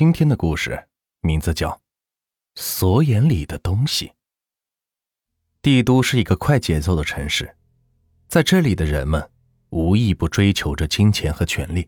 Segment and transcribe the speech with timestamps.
[0.00, 0.86] 今天的故事
[1.20, 1.68] 名字叫
[2.54, 4.06] 《锁眼里的东西》。
[5.60, 7.54] 帝都是一个快节奏的城市，
[8.26, 9.30] 在这里的人们
[9.68, 11.86] 无一不追求着金钱和权力，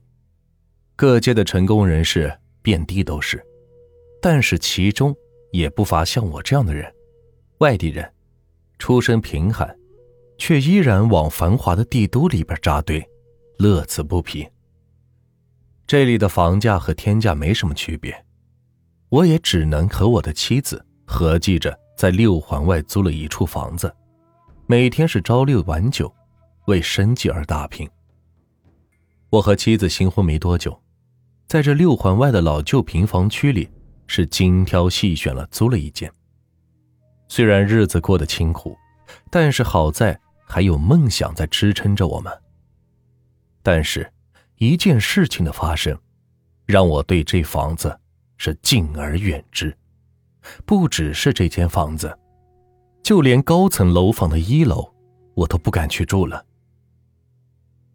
[0.94, 3.42] 各界的成功人士遍地都是，
[4.20, 5.16] 但是其中
[5.50, 6.94] 也不乏像我这样的人，
[7.60, 8.12] 外地人，
[8.78, 9.74] 出身贫寒，
[10.36, 13.02] 却依然往繁华的帝都里边扎堆，
[13.56, 14.46] 乐此不疲。
[15.92, 18.24] 这里的房价和天价没什么区别，
[19.10, 23.94] 我也只能和我的妻子合计着在六环外租了一处房子，
[24.66, 26.10] 每天是朝六晚九，
[26.64, 27.86] 为生计而打拼。
[29.28, 30.80] 我和妻子新婚没多久，
[31.46, 33.68] 在这六环外的老旧平房区里，
[34.06, 36.10] 是精挑细选了租了一间。
[37.28, 38.74] 虽然日子过得清苦，
[39.30, 42.32] 但是好在还有梦想在支撑着我们。
[43.62, 44.10] 但是。
[44.62, 45.98] 一件事情的发生，
[46.66, 47.98] 让我对这房子
[48.36, 49.76] 是敬而远之。
[50.64, 52.16] 不只是这间房子，
[53.02, 54.88] 就连高层楼房的一楼，
[55.34, 56.46] 我都不敢去住了。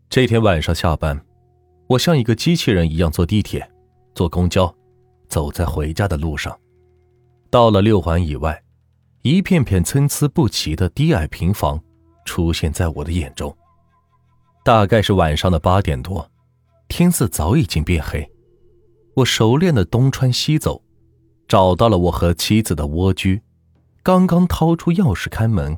[0.10, 1.18] 这天晚上下班，
[1.88, 3.66] 我像一个机器人一样坐地铁、
[4.14, 4.76] 坐公交，
[5.30, 6.60] 走在回家的路上。
[7.50, 8.62] 到了六环以外，
[9.22, 11.82] 一片片参差不齐的低矮平房
[12.26, 13.58] 出现在我的眼中。
[14.66, 16.30] 大概是晚上的八点多。
[16.88, 18.30] 天色早已经变黑，
[19.16, 20.82] 我熟练的东穿西走，
[21.48, 23.42] 找到了我和妻子的蜗居。
[24.02, 25.78] 刚刚掏出钥匙开门，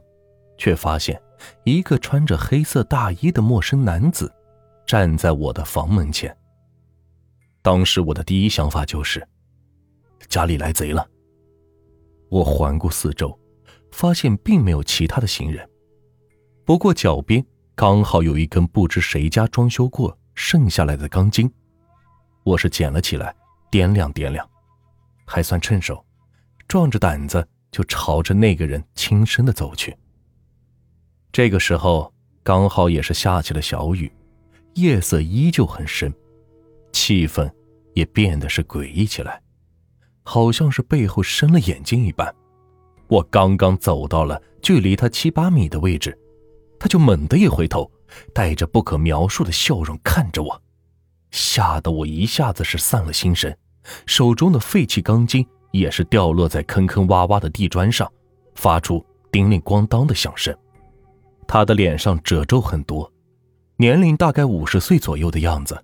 [0.58, 1.20] 却发现
[1.64, 4.32] 一个穿着黑色大衣的陌生男子
[4.86, 6.36] 站在我的房门前。
[7.64, 9.28] 当时我的第一想法就是
[10.28, 11.08] 家里来贼了。
[12.30, 13.38] 我环顾四周，
[13.92, 15.68] 发现并没有其他的行人，
[16.64, 20.19] 不过脚边刚好有一根不知谁家装修过。
[20.40, 21.52] 剩下来的钢筋，
[22.44, 23.36] 我是捡了起来，
[23.70, 24.50] 掂量掂量，
[25.26, 26.04] 还算趁手，
[26.66, 29.94] 壮着胆子就朝着那个人轻声的走去。
[31.34, 32.12] 这个时候
[32.42, 34.10] 刚好也是下起了小雨，
[34.76, 36.12] 夜色依旧很深，
[36.94, 37.52] 气氛
[37.94, 39.42] 也变得是诡异起来，
[40.24, 42.34] 好像是背后生了眼睛一般。
[43.10, 46.18] 我刚刚走到了距离他七八米的位置，
[46.80, 47.92] 他就猛地一回头。
[48.34, 50.62] 带着不可描述的笑容看着我，
[51.32, 53.58] 吓得我一下子是散了心神，
[54.06, 58.12] 手中的废弃钢筋也是掉落在坑坑洼洼的地砖上，
[58.56, 60.56] 发出叮铃咣当的响声。
[61.48, 63.12] 他的脸上褶皱很多，
[63.78, 65.84] 年龄大概五十岁左右的样子，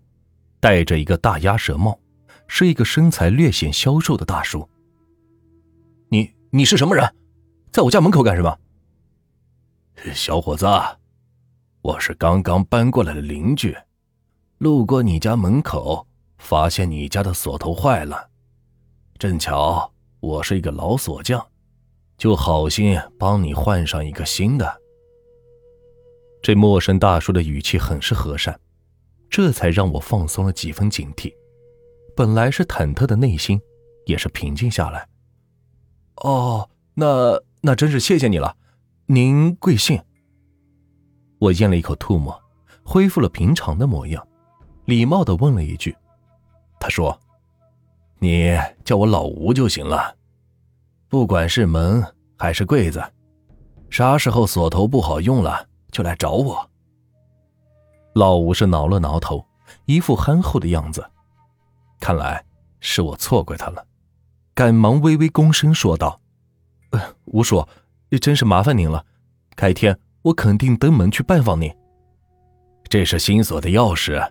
[0.60, 2.00] 戴着一个大鸭舌帽，
[2.48, 4.68] 是一个身材略显消瘦的大叔。
[6.10, 7.16] 你你是什么人，
[7.72, 8.58] 在我家门口干什么？
[10.14, 10.66] 小伙子。
[11.86, 13.78] 我是刚刚搬过来的邻居，
[14.58, 16.08] 路过你家门口，
[16.40, 18.32] 发现你家的锁头坏了，
[19.20, 21.46] 正巧我是一个老锁匠，
[22.18, 24.82] 就好心帮你换上一个新的。
[26.42, 28.60] 这陌生大叔的语气很是和善，
[29.30, 31.32] 这才让我放松了几分警惕，
[32.16, 33.62] 本来是忐忑的内心
[34.08, 35.08] 也是平静下来。
[36.16, 38.58] 哦，那那真是谢谢你了，
[39.06, 40.02] 您贵姓？
[41.46, 42.42] 我咽了一口唾沫，
[42.84, 44.28] 恢复了平常的模样，
[44.86, 45.96] 礼貌的问了一句。
[46.80, 47.16] 他说
[48.18, 50.16] ：“你叫我老吴就行了，
[51.08, 52.04] 不管是门
[52.36, 53.04] 还是柜子，
[53.92, 56.68] 啥时候锁头不好用了就来找我。”
[58.16, 59.46] 老吴是挠了挠头，
[59.86, 61.08] 一副憨厚的样子，
[62.00, 62.44] 看来
[62.80, 63.86] 是我错怪他了，
[64.56, 66.20] 赶忙微微躬身说道
[66.90, 67.64] ：“呃，吴叔，
[68.20, 69.06] 真是麻烦您了，
[69.54, 69.96] 改天。”
[70.26, 71.72] 我肯定登门去拜访你。
[72.90, 74.28] 这是新锁的钥匙，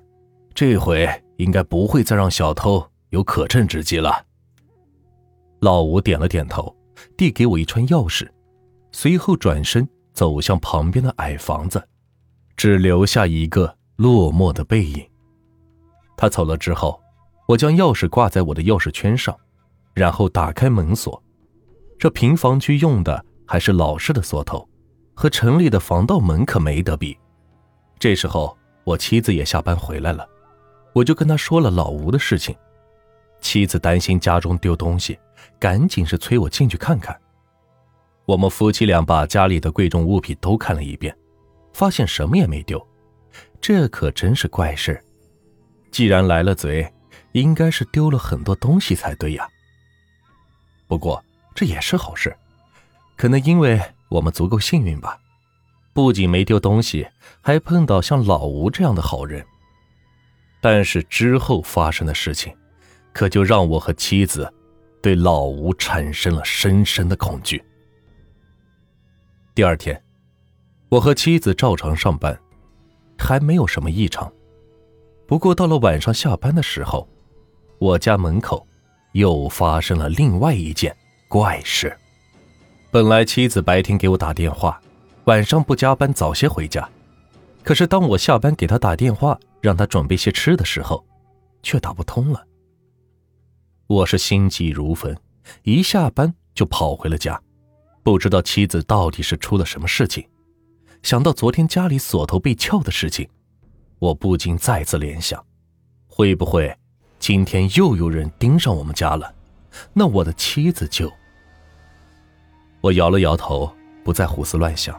[0.52, 4.26] 这回应该不会再让小偷有可乘之机了。
[5.60, 6.74] 老吴点了点头，
[7.16, 8.28] 递给我一串钥匙，
[8.90, 11.80] 随后转身走向旁边的矮房子，
[12.56, 15.00] 只留下一个落寞的背影。
[16.16, 17.00] 他走了之后，
[17.46, 19.36] 我将钥匙挂在我的钥匙圈上，
[19.94, 21.22] 然后打开门锁。
[22.00, 24.68] 这平房区用的还是老式的锁头。
[25.14, 27.16] 和城里的防盗门可没得比。
[27.98, 30.28] 这时候，我妻子也下班回来了，
[30.92, 32.54] 我就跟她说了老吴的事情。
[33.40, 35.18] 妻子担心家中丢东西，
[35.58, 37.18] 赶紧是催我进去看看。
[38.26, 41.14] 我们夫妻俩把家里的贵重物品都看了一遍，
[41.72, 42.84] 发现什么也没丢。
[43.60, 45.02] 这可真是怪事
[45.90, 46.92] 既然来了贼，
[47.32, 49.48] 应该是丢了很多东西才对呀。
[50.86, 51.22] 不过
[51.54, 52.34] 这也是好事，
[53.16, 53.80] 可能因为……
[54.14, 55.18] 我们足够幸运吧，
[55.92, 57.04] 不仅没丢东西，
[57.40, 59.44] 还碰到像老吴这样的好人。
[60.60, 62.56] 但是之后发生的事情，
[63.12, 64.48] 可就让我和妻子
[65.02, 67.60] 对老吴产生了深深的恐惧。
[69.52, 70.00] 第二天，
[70.90, 72.38] 我和妻子照常上班，
[73.18, 74.32] 还没有什么异常。
[75.26, 77.08] 不过到了晚上下班的时候，
[77.80, 78.64] 我家门口
[79.10, 80.96] 又发生了另外一件
[81.26, 81.98] 怪事。
[82.94, 84.80] 本来妻子白天给我打电话，
[85.24, 86.88] 晚上不加班早些回家。
[87.64, 91.04] 可是当我下班给她打电话，让她准备些吃的时候，
[91.60, 92.46] 却打不通了。
[93.88, 95.12] 我是心急如焚，
[95.64, 97.42] 一下班就跑回了家。
[98.04, 100.24] 不知道妻子到底是出了什么事情，
[101.02, 103.28] 想到昨天家里锁头被撬的事情，
[103.98, 105.44] 我不禁再次联想：
[106.06, 106.72] 会不会
[107.18, 109.34] 今天又有人盯上我们家了？
[109.92, 111.12] 那我的妻子就……
[112.84, 114.94] 我摇了摇头，不再胡思乱想。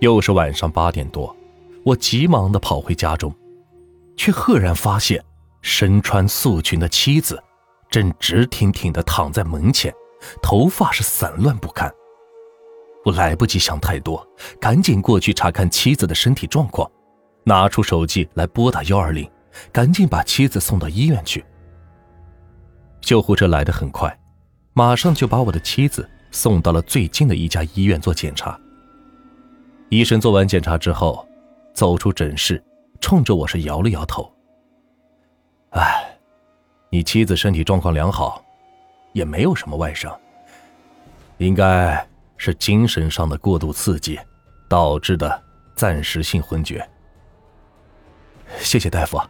[0.00, 1.34] 又是晚上八点多，
[1.84, 3.32] 我急忙的跑回家中，
[4.16, 5.24] 却赫然发现
[5.62, 7.40] 身穿素裙的妻子
[7.88, 9.94] 正直挺挺的躺在门前，
[10.42, 11.88] 头发是散乱不堪。
[13.04, 14.26] 我来不及想太多，
[14.60, 16.90] 赶紧过去查看妻子的身体状况，
[17.44, 19.30] 拿出手机来拨打幺二零，
[19.70, 21.44] 赶紧把妻子送到医院去。
[23.00, 24.18] 救护车来得很快，
[24.72, 28.58] 马上就把我的妻子送到了最近的一家医院做检查。
[29.88, 31.26] 医生做完检查之后，
[31.74, 32.62] 走出诊室，
[33.00, 34.32] 冲着我是摇了摇头
[35.70, 36.18] ：“哎，
[36.90, 38.44] 你妻子身体状况良好，
[39.12, 40.18] 也没有什么外伤，
[41.38, 42.06] 应该……”
[42.42, 44.18] 是精神上的过度刺激
[44.66, 45.42] 导致的
[45.74, 46.82] 暂时性昏厥。
[48.60, 49.20] 谢谢大夫。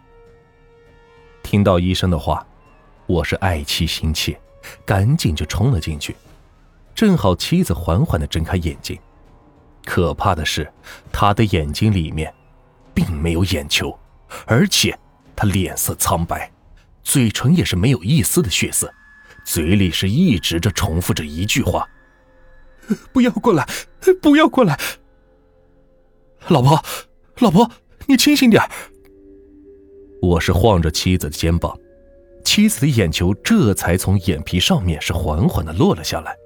[1.42, 2.46] 听到医生的话，
[3.08, 4.40] 我是爱妻心切，
[4.86, 6.14] 赶紧就冲了进去。
[6.94, 8.98] 正好妻子缓缓的睁开眼睛，
[9.84, 10.70] 可怕的是，
[11.12, 12.32] 她的眼睛里面
[12.92, 13.98] 并没有眼球，
[14.46, 14.98] 而且
[15.34, 16.50] 他脸色苍白，
[17.02, 18.92] 嘴唇也是没有一丝的血色，
[19.44, 21.88] 嘴里是一直着重复着一句话。
[23.12, 23.66] 不要过来！
[24.20, 24.78] 不要过来！
[26.48, 26.82] 老婆，
[27.38, 27.70] 老婆，
[28.06, 28.62] 你清醒点
[30.20, 31.74] 我是晃着妻子的肩膀，
[32.44, 36.36] 妻子的眼球这才从眼皮上面是缓缓的落了下来，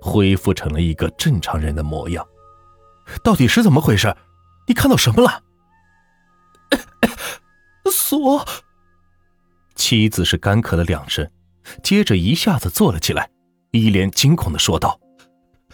[0.00, 2.26] 恢复成了一个正常人的模样。
[3.22, 4.16] 到底是怎么回事？
[4.66, 5.42] 你看到什么了？
[7.90, 8.46] 锁。
[9.74, 11.28] 妻子是干咳了两声，
[11.82, 13.30] 接着一下子坐了起来，
[13.72, 15.00] 一脸惊恐的说道。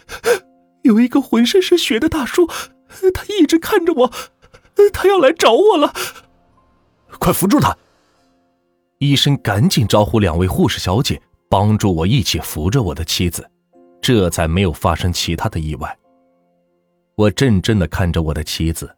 [0.83, 2.47] 有一个浑身是血的大叔，
[3.13, 4.11] 他一直看着我，
[4.93, 5.93] 他要来找我了。
[7.19, 7.77] 快扶住他！
[8.99, 13.47] 医生赶紧招呼两位护士小姐帮助我一起扶着我的妻子，
[14.07, 15.97] 这才没有发生其他的意外。
[17.15, 18.95] 我怔怔的看着我的妻子，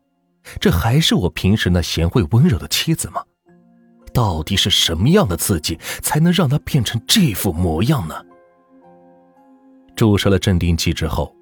[0.62, 3.24] 这还是我平时那贤惠温柔的妻子吗？
[4.14, 8.24] 到底是什么样的刺激才能让她变成这副模样呢？
[9.96, 11.36] 注射了镇定剂之后，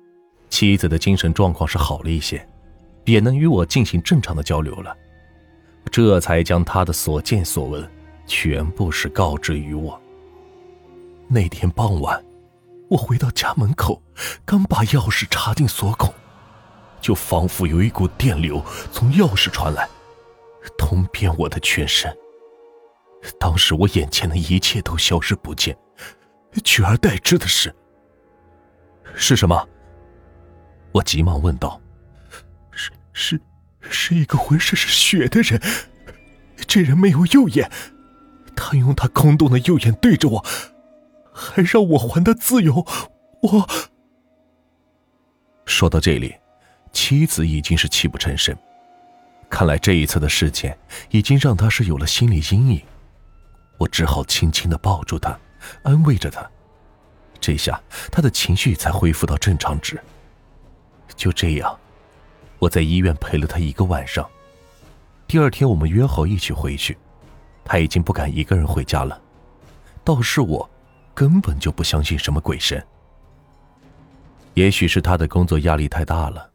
[0.50, 2.48] 妻子的精神状况是好了一些，
[3.04, 4.96] 也能与我进行正常的交流了。
[5.92, 7.86] 这才将他的所见所闻
[8.26, 10.02] 全部是告知于我。
[11.28, 12.24] 那天傍晚，
[12.90, 14.02] 我回到家门口，
[14.46, 16.14] 刚把钥匙插进锁孔，
[17.02, 19.88] 就仿佛有一股电流从钥匙传来，
[20.78, 22.16] 通遍我的全身。
[23.40, 25.78] 当时我眼前的一切都消失不见，
[26.64, 27.74] 取而代之的是。
[29.16, 29.68] 是什么？
[30.94, 31.82] 我急忙问道。
[32.72, 33.42] 是是，
[33.82, 35.62] 是一个浑身是血的人。
[36.68, 37.70] 这人没有右眼，
[38.56, 40.46] 他用他空洞的右眼对着我，
[41.38, 42.86] 还让我还他自由。
[43.44, 43.68] 我
[45.66, 46.36] 说到这里，
[46.92, 48.58] 妻子已经是泣不成声。
[49.50, 50.78] 看来这一次的事件
[51.12, 52.82] 已经让他是有了心理阴影。
[53.78, 55.38] 我只好轻轻的抱住他，
[55.84, 56.50] 安慰着他。
[57.40, 57.80] 这下
[58.12, 60.02] 他的情绪才恢复到正常值。
[61.16, 61.78] 就这样，
[62.58, 64.28] 我在医院陪了他一个晚上。
[65.28, 66.98] 第二天我们约好一起回去，
[67.64, 69.22] 他已经不敢一个人回家了。
[70.04, 70.70] 倒是我，
[71.18, 72.86] 根本就不相信什么鬼神。
[74.54, 76.48] 也许是他的工作压力太大了，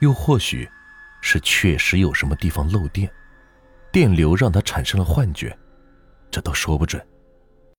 [0.00, 0.68] 又或许，
[1.22, 3.10] 是确实有什么地方漏电，
[3.90, 5.56] 电流让他产生了幻觉，
[6.30, 7.02] 这都说不准。